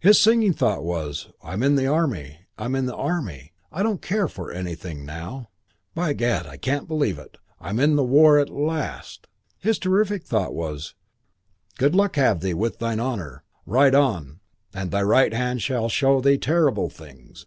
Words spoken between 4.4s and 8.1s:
anything now. By gad, I can't believe it. I'm in the